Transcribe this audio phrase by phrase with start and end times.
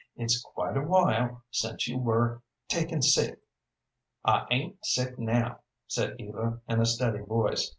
[0.15, 3.37] "It's quite a while since you were taken sick."
[4.25, 7.69] "I ain't sick now," said Eva, in a steady voice.